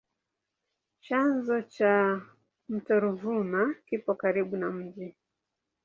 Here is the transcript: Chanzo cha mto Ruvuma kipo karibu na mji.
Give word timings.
Chanzo 1.05 1.57
cha 1.75 2.21
mto 2.69 2.93
Ruvuma 3.03 3.61
kipo 3.87 4.11
karibu 4.21 4.57
na 4.57 4.69
mji. 4.71 5.15